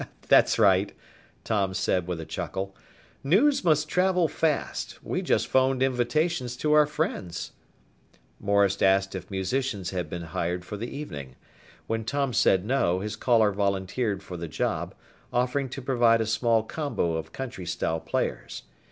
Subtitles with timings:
[0.29, 0.93] "That's right,"
[1.43, 2.75] Tom said with a chuckle.
[3.23, 4.97] "News must travel fast.
[5.03, 7.51] We just phoned invitations to our friends."
[8.39, 11.35] Morris asked if musicians had been hired for the evening.
[11.85, 14.95] When Tom said No, his caller volunteered for the job,
[15.31, 18.63] offering to provide a small combo of country style players.